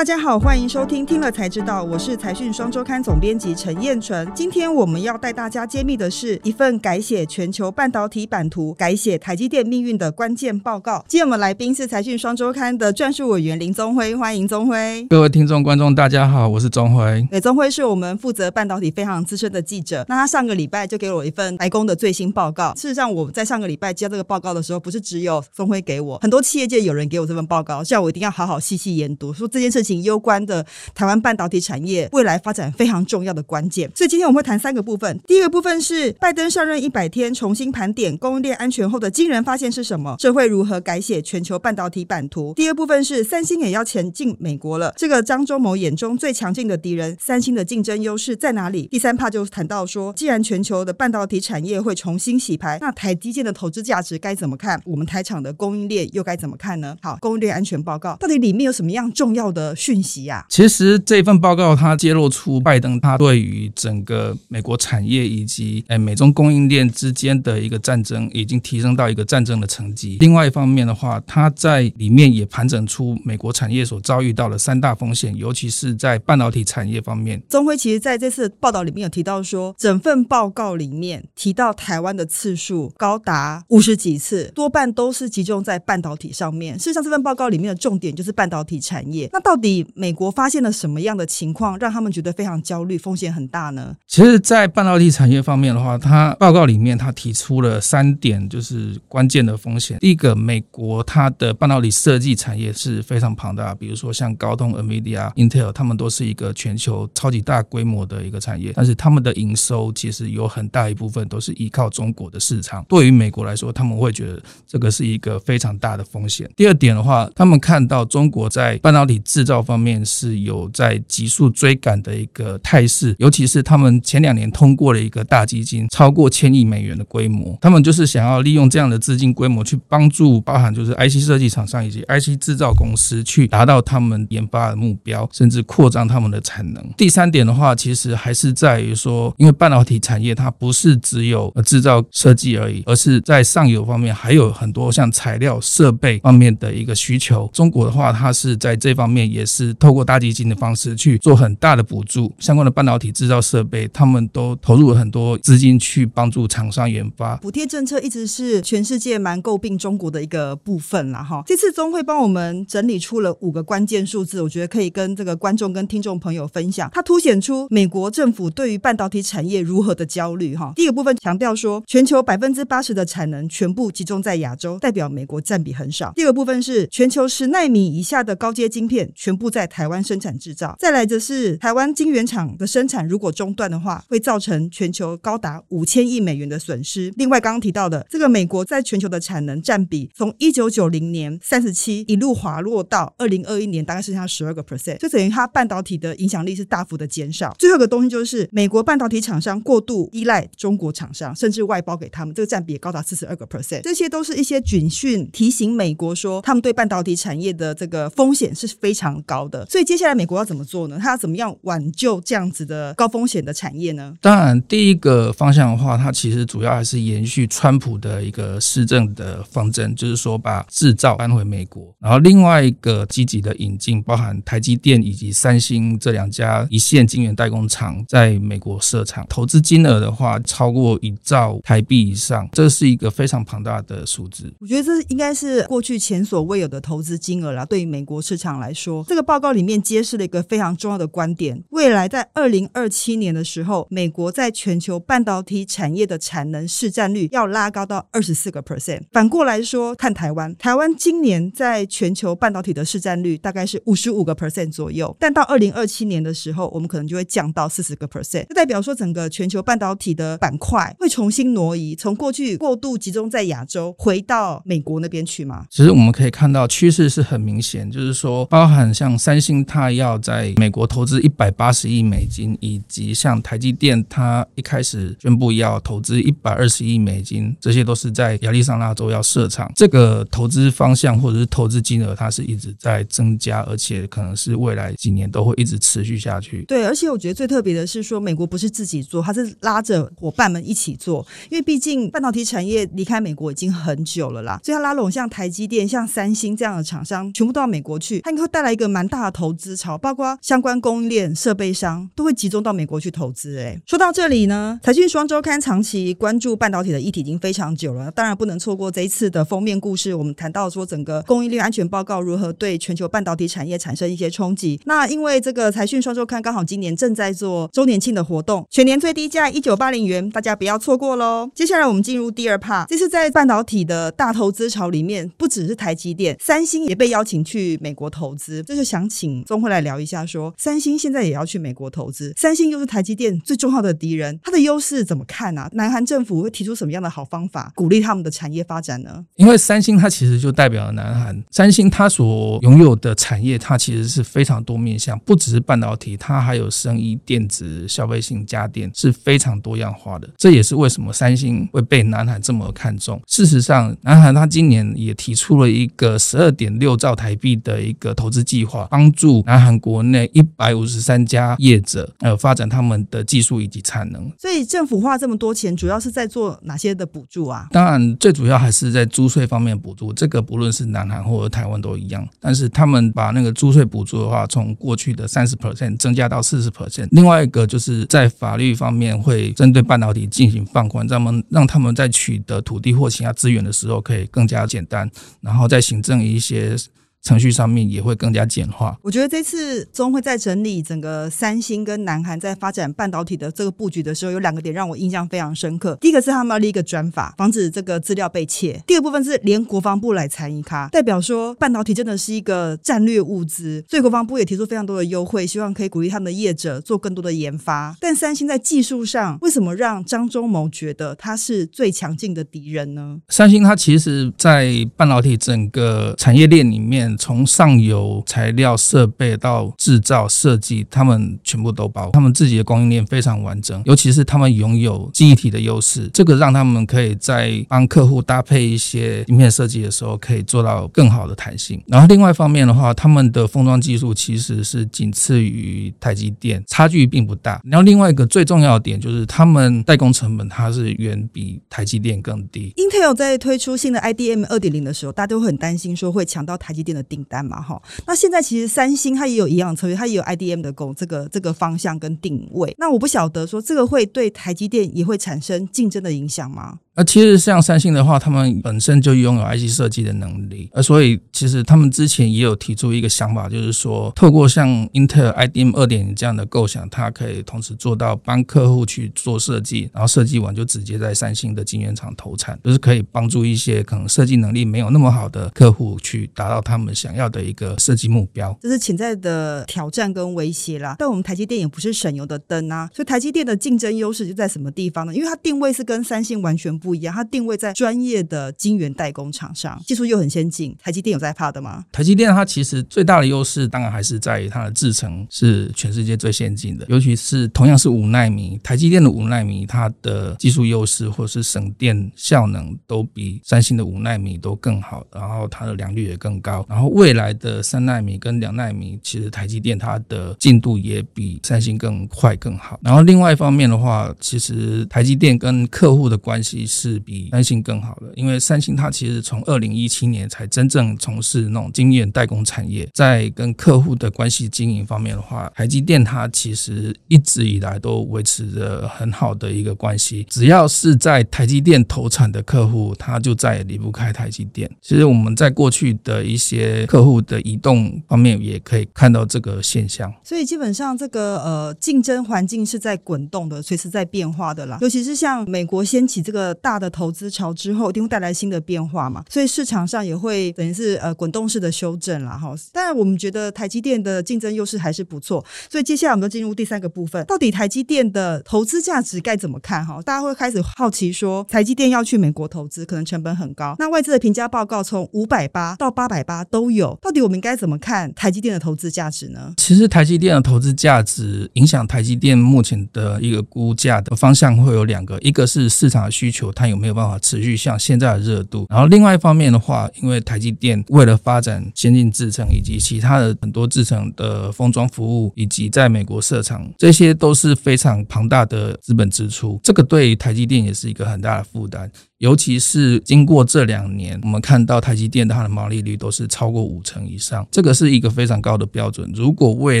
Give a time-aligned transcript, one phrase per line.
[0.00, 4.26] 大家好，欢迎收听《听了才知道》，我是财讯双周刊总编辑陈燕纯。
[4.34, 11.04] 今天我们要带大家揭秘的是一份改写全球半导体版图、改写台积电命运的关键报告。
[11.06, 15.06] 今天我们来宾是财讯双周刊的撰述委员林宗辉，欢迎宗辉。
[15.10, 17.28] 各位听众观众，大家好，我是宗辉。
[17.30, 20.06] 对，宗辉是我们负责半导体非常资深的记者。
[20.08, 22.72] 那他上个礼拜就给我一份白宫的最新报告。
[22.74, 30.64] 事实上，我在上个礼拜接到这个报告的时候，不是只有宗辉给我，很多企业界有人给我这份报告，叫我一定要好好细细研读，说这件事情攸关的
[30.94, 33.90] 台湾半导体产业未来发展非常重要的关键。
[33.94, 35.18] 所以今天我们会谈三个部分。
[35.26, 40.14] 第一个部分是拜登上任一百天，重新盘点供应链安全后的惊人发现是什么？
[40.18, 42.52] 这会如何改写全球半导体版图？
[42.54, 48.86] 第二部分是三星也要前进美国了，这个张忠谋眼中最强劲的敌人，三星的竞争优势在哪里？
[48.88, 54.80] 第三怕就谈到说，既然全球的半导体产业会重新洗牌，那台积电的投资价值该怎么看？
[54.84, 56.96] 我们台厂的供应链又该怎么看呢？
[57.02, 70.18] 好，供应链安全报告到底里面有什么样重要的讯息呀、其实这份报告它揭露出拜登他对于整个美国产业以及诶美中供应链之间的一个战争已经提升到一个战争的层级。
[70.20, 77.40] 另外一方面的话，他在里面也盘整出美国产业所遭遇到的三大风险，尤其是在半导体产业方面。
[77.48, 86.78] 钟辉其实在这次报道里面有提到说，整份报告里面提到台湾的次数高达五十几次，多半都是集中在半导体上面。
[86.78, 89.28] 事实上，这份报告里面的重点就是半导体产业。
[89.32, 93.96] 那到底美国发现了什么样的情况，让他们觉得非常焦虑，风险很大呢？
[94.06, 99.98] 其实，在半导体产业方面的话，它报告里面它提出了三点，就是关键的风险。
[100.00, 112.84] 第一个，美国它的半导体设计产业是非常庞大，比如说像高通、NVIDIA、Intel，他们都是一个全球超级大规模的一个产业，但是他们的营收其实有很大一部分都是依靠中国的市场。
[112.88, 116.50] 对于美国来说，他们会觉得这个是一个非常大的风险。
[116.56, 136.84] 第二点的话，他们看到中国在半导体制造方面是有在急速追赶的一个态势，尤其是他们前两年通过了一个大基金，超过千亿美元的规模，他们就是想要利用这样的资金规模去帮助包含就是 IC 设计厂商以及 IC 制造公司去达到他们研发的目标，甚至扩张他们的产能。
[136.96, 147.48] 第三点的话，其实还是在于说，因为半导体产业它不是只有制造设计而已，而是在上游方面还有很多像材料、设备方面的一个需求。
[147.52, 157.36] 中国的话，它是在这方面也是透过大基金的方式去做很大的补助，相关的半导体制造设备，他们都投入了很多资金去帮助厂商研发。
[157.38, 161.42] 补贴政策一直是全世界蛮诟病中国的一个部分啦，哈。
[161.46, 166.88] 这次中会帮我们整理出了五个关键数字，我觉得可以跟这个观众跟听众朋友分享。
[166.92, 170.72] 它凸显出美国政府对于半导体产业如何的焦虑，哈。
[170.76, 176.12] 第一个部分强调说，全球百分之八十的产能全部集中在亚洲，代表美国占比很少。
[176.14, 180.74] 第二个部分是全球十纳米以下的高阶晶片全全部在台湾生产制造。
[180.80, 187.12] 再来则是台湾晶圆厂的生产如果中断的话，会造成全球高达五千亿美元的损失。
[187.16, 197.54] 另外，刚刚提到的这个美国在全球的产能占比，从一九九零年三十七一路滑落到二零二一年大概剩下十二个 percent，就等于它半导体的影响力是大幅的减少。
[197.56, 203.82] 最后一个东西就是美国半导体厂商过度依赖中国厂商，甚至外包给他们，这个占比也高达四十二个 percent。
[203.82, 209.64] 这些都是一些警讯提醒美国说，他们对半导体产业的这个风险是非常高的。
[209.66, 210.98] 所以接下来美国要怎么做呢？
[211.00, 214.14] 它要怎么样挽救这样子的高风险的产业呢？
[214.20, 221.94] 当然，第一个方向的话，它其实主要还是延续川普的一个施政的方针，就是说把制造搬回美国。
[221.98, 234.52] 然后另外一个积极的引进，包含台积电以及三星这两家一线晶圆代工厂在美国设厂，投资金额的话超过一兆台币以上，这是一个非常庞大的数字。
[234.60, 237.64] 我觉得这应该是过去前所未有的投资金额啦。
[237.64, 249.00] 对于美国市场来说，这个报告里面揭示了一个非常重要的观点：未来在二零二七年的时候，美国在全球半导体产业的产能市占率要拉高到二十四个 percent。
[249.10, 258.46] 反过来说，看台湾，台湾今年在全球半导体的市占率大概是五十五个 percent 左右，但到二零二七年的时候，我们可能就会降到四十个 percent。
[258.46, 265.66] 这代表说，整个全球半导体的板块会重新挪移，从过去过度集中在亚洲，回到美国那边去吗？
[265.68, 279.72] 其实我们可以看到趋势是很明显，就是说，包含像三星，它要在美国投资一百八十亿美金，以及像台积电，它一开始宣布要投资一百二十亿美金，这些都是在亚利桑那州要设厂。
[279.74, 286.62] 这个投资方向或者是投资金额，它是一直在增加，而且可能是未来几年都会一直持续下去。
[286.68, 303.58] 对，而且我觉得最特别的是说，美国不是自己做，它是拉着伙伴们一起做，因为毕竟半导体产业离开美国已经很久了啦，所以它拉拢像台积电、像三星这样的厂商全部到美国去，它应该会带来一个蛮大的投资潮，包括相关供应链、设备商都会集中到美国去投资。
[303.58, 310.14] 哎，说到这里呢，财讯双周刊长期关注半导体的议题已经非常久了，当然不能错过这一次的封面故事。
[310.14, 314.80] 我们谈到说整个供应链安全报告如何对全球半导体产业产生一些冲击。
[314.86, 321.50] 那因为这个财讯双周刊刚好今年正在做周年庆的活动，全年最低价一九八零元，大家不要错过喽。
[321.54, 328.62] 接下来我们进入第二 part，这是在半导体的大投资潮里面，不只是台积电，三星也被邀请去美国投资。
[328.62, 335.68] 这就想请钟辉来聊一下，说三星现在也要去美国投资，三星又是台积电最重要的敌人，它的优势怎么看呢？
[335.74, 339.22] 南韩政府会提出什么样的好方法，鼓励他们的产业发展呢？
[339.36, 350.26] 因为三星它其实就代表了南韩，三星它所拥有的产业，它其实是非常多面向，不只是半导体，它还有生意、电子、消费性家电，是非常多样化的。
[350.38, 353.20] 这也是为什么三星会被南韩这么看重。
[353.26, 364.30] 事实上，南韩它今年也提出了一个十二点六兆台币的一个投资计划划，帮助南韩国内一百五十三家业者呃发展他们的技术以及产能。
[364.38, 367.66] 所以政府花这么多钱，主要是在做哪些的补助啊？
[367.72, 370.12] 当然，最主要还是在租税方面补助。
[370.12, 372.26] 这个不论是南韩或者台湾都一样。
[372.38, 377.08] 但是他们把那个租税补助的话，从过去的三十 percent 增加到四十 percent。
[377.10, 386.76] 另外一个就是在法律方面会针对半导体进行放宽，让他们让他们在取得土地或其他资源的时候可以更加简单，然后在行政一些。
[387.22, 388.98] 程序上面也会更加简化。
[389.02, 395.96] 我觉得这次中会在整理整个三星跟南韩在发展半导体的这个布局的时候，有两个点让我印象非常深刻。
[396.00, 407.94] 第一个是他们要立一个专法，防止这个资料被窃；第二部分是连国防部来参与，它代表说半导体真的是一个战略物资，所以国防部也提出非常多的优惠，希望可以鼓励他们的业者做更多的研发。
[408.00, 413.18] 但三星在技术上，为什么让张忠谋觉得他是最强劲的敌人呢？
[413.28, 417.09] 三星它其实，在半导体整个产业链里面。
[417.16, 422.10] 从上游材料、设备到制造、设计，他们全部都包。
[422.12, 431.82] 他们自己的供应链非常完整，尤其是他们拥有记忆体的优势，这个让他们可以在帮客户搭配一些芯片设计的时候，可以做到更好的弹性。
[431.86, 437.60] 然后另外一方面的话，他们的封装技术其实是仅次于台积电，差距并不大。
[437.64, 442.72] 然后另外一个最重要的点就是，他们代工成本它是远比台积电更低。
[442.76, 447.80] Intel 在推出新的 IDM 二点零的时候，大家都会很担心说会抢到台积电的订单嘛，哈。
[448.06, 452.74] 那现在其实三星它也有一样策略，它也有 IDM 的工这个这个方向跟定位。
[452.78, 456.78] 那我不晓得说这个会对台积电也会产生竞争的影响吗？
[457.00, 478.54] 那其实像三星的话，他们本身就拥有 IC 设计的能力，呃，所以其实他们之前也有提出一个想法，就是说透过像 Intel IDM 二点零这样的构想，它可以同时做到帮客户去做设计，然后设计完就直接在三星的晶圆厂投产，就是可以帮助一些可能设计能力没有那么好的客户去达到他们想要的一个设计目标。
[478.60, 480.96] 这是潜在的挑战跟威胁啦。
[480.98, 485.14] 但我们台积电也不是省油的灯啊，所以台积电的竞争优势就在什么地方呢？
[485.14, 486.89] 因为它定位是跟三星完全不。
[486.90, 490.76] 不一样，它定位在专业的晶圆代工厂商，技术又很先进。
[490.82, 491.84] 台积电有在怕的吗？
[491.92, 506.66] 台积电它其实最大的优势，当然还是在于它的制程是全世界最先进的，尤其是同样是五纳米，台积电的五纳米，它的技术优势或是省电效能都比三星的五纳米都更好，然后它的良率也更高。
[506.68, 512.80] 然后未来的三纳米跟两纳米，其实台积电它的进度也比三星更快更好。
[512.82, 516.66] 然后另外一方面的话，其实台积电跟客户的关系。
[516.70, 530.24] 是比三星更好的，因为三星它其实从二零一七年才真正从事那种经验代工产业，在跟客户的关系经营方面的话，台积电它其实一直以来都维持着很好的一个关系。
[530.30, 534.70] 只要是在台积电投产的客户，他就再也离不开台积电。
[534.80, 540.12] 其实我们在过去的一些客户的移动方面，也可以看到这个现象。
[540.22, 544.78] 所以基本上这个呃竞争环境是在滚动的，随时在变化的啦。
[544.80, 546.80] 尤其是像美国掀起这个大。
[546.80, 552.54] 的投资潮之后，一定会带来新的变化嘛，所以市场上也会等于是呃滚动式的修正了哈。
[552.72, 560.00] 但，我们觉得台积电的竞争优势还是不错，所以接下来我们就进入第三个部分，到底台积电的投资价值该怎么看哈？
[560.00, 563.76] 大家会开始好奇说，台积电要去美国投资，可能成本很高。
[563.78, 569.52] 那外资的评价报告从五百八到八百八都有，到底我们应该怎么看台积电的投资价值呢？
[569.58, 576.49] 其实台积电的投资价值影响台积电目前的一个估价的方向会有两个，一个是市场的需求。
[576.52, 578.66] 它有没有办法持续像现在的热度？
[578.68, 589.60] 然后另外一方面的话，因为台积电为了发展先进制程以及其他的很多制程的封装服务，以及在美国设厂，这些都是非常庞大的资本支出。
[589.62, 591.90] 这个对台积电也是一个很大的负担。
[592.20, 599.10] 尤其是经过这两年，我们看到台积电它的毛利率都是超过五成以上，这个是一个非常高的标准。
[599.14, 599.80] 如果未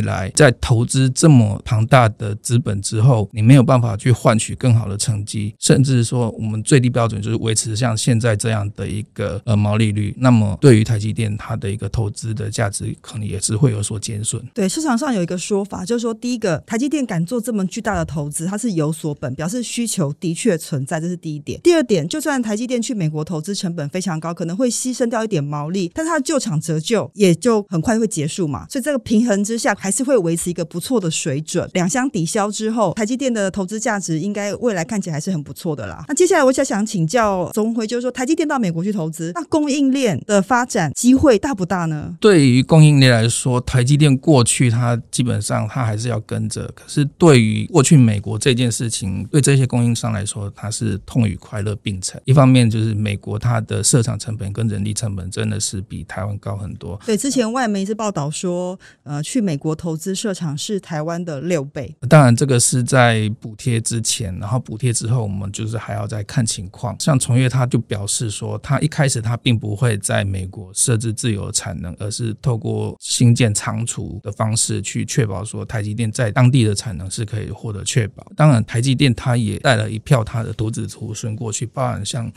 [0.00, 14.42] 来在投资这么庞大的资本之后，你没有办法去换取更好的成绩，甚至说我们最低标准就是维持像现在这样的一个呃毛利率，那么对于台积电它的一个投资的价值可能也是会有所减损。
[14.54, 21.60] 对，市场上有一个说法，就是说第一个，台积电敢做这么巨大的投资，它是有所本，表示需求的确存在，这是第一点。
[21.62, 31.68] 第二点，就算但台积电去美国投资成本非常高，可能会牺牲掉一点毛利，但它的旧厂折旧也就很快会结束嘛，所以这个平衡之下还是会维持一个不错的水准。
[31.74, 36.04] 两相抵消之后，台积电的投资价值应该未来看起来还是很不错的啦。
[36.06, 42.16] 那接下来我想想请教宗辉，就是说台积电到美国去投资，那供应链的发展机会大不大呢？
[42.20, 52.30] 对于供应链来说，台积电过去它基本上它还是要跟着，可是对于过去美国这件事情，对这些供应商来说，它是痛与快乐并存存。
[52.30, 56.98] 一方面就是美国它的设厂成本跟人力成本真的是比台湾高很多。
[57.04, 61.94] 对，之前外媒是报道说，呃，去美国投资设厂是台湾的六倍。
[62.08, 66.96] 当然，这个是在补贴之前，然后补贴之后，我们就是还要再看情况。
[67.00, 78.26] 像崇越他就表示说，他一开始他并不会在美国设置自由产能，而是透过新建仓储的方式去确保说台积电在当地的产能是可以获得确保。
[78.36, 82.30] 当然，台积电他也带了一票他的独子徒孙过去，包含像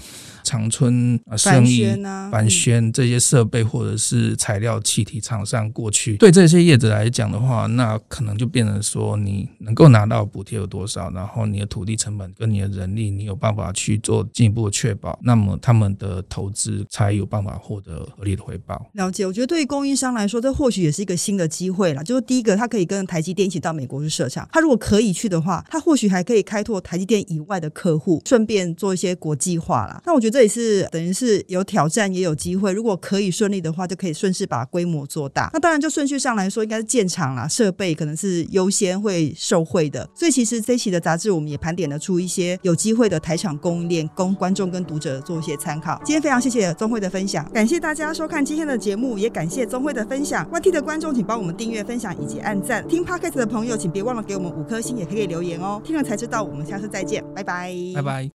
[0.43, 1.85] 长春啊、生意、
[2.31, 6.15] 凡轩这些设备或者是材料气体厂商过去。
[6.17, 18.89] 对这些业者来讲的话，那可能就变成说你能够拿到补贴有多少，然后你的土地成本跟你的人力，你有办法去做进一步的确保，那么他们的投资才有办法获得合理的回报。
[18.93, 22.03] 了解，我觉得对于供应商来说，这或许也是一个新的机会啦。
[22.03, 30.01] 就是第一个，他可以跟台积电一起到美国去设厂，他如果可以去的话，他或许还可以开拓台积电以外的客户，顺便做一些国际化啦。
[30.05, 32.73] 那我觉得这也是等于是有挑战也有机会。
[32.73, 35.49] 如果可以顺利的话，就可以顺势把规模做大。
[35.53, 40.07] 那当然，就顺序上来说，应该是建厂啦，设备可能是优先会受惠的。
[40.13, 46.01] 所以其实这期的杂志，我们也盘点了出一些有机会的台厂供应链，供观众跟读者做一些参考。
[46.03, 50.45] 今天非常谢谢宗辉的分享，感谢大家收看今天的节目，也感谢宗辉的分享。
[50.51, 52.85] YT 的观众请帮我们订阅、分享以及按赞。
[52.87, 55.81] 听 Podcast 的朋友，请别忘了给我们五颗星，也可以留言哦。
[55.83, 58.31] 听了才知道，我们下次再见，拜拜，拜拜。